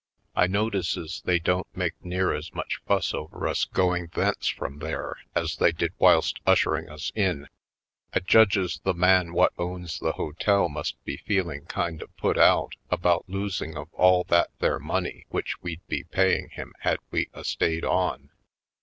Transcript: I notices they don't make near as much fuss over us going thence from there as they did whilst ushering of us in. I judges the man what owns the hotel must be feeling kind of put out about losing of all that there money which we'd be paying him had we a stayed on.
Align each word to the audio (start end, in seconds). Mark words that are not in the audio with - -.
I 0.35 0.47
notices 0.47 1.21
they 1.25 1.37
don't 1.37 1.67
make 1.77 1.93
near 2.03 2.33
as 2.33 2.55
much 2.55 2.79
fuss 2.87 3.13
over 3.13 3.47
us 3.47 3.65
going 3.65 4.07
thence 4.11 4.47
from 4.47 4.79
there 4.79 5.17
as 5.35 5.57
they 5.57 5.71
did 5.71 5.93
whilst 5.99 6.39
ushering 6.43 6.87
of 6.87 6.95
us 6.95 7.11
in. 7.13 7.47
I 8.11 8.21
judges 8.21 8.81
the 8.83 8.95
man 8.95 9.31
what 9.31 9.53
owns 9.59 9.99
the 9.99 10.13
hotel 10.13 10.69
must 10.69 10.95
be 11.05 11.17
feeling 11.17 11.65
kind 11.67 12.01
of 12.01 12.17
put 12.17 12.39
out 12.39 12.73
about 12.89 13.29
losing 13.29 13.77
of 13.77 13.93
all 13.93 14.23
that 14.29 14.49
there 14.57 14.79
money 14.79 15.27
which 15.29 15.61
we'd 15.61 15.85
be 15.85 16.03
paying 16.03 16.49
him 16.49 16.73
had 16.79 16.97
we 17.11 17.29
a 17.35 17.43
stayed 17.43 17.85
on. 17.85 18.31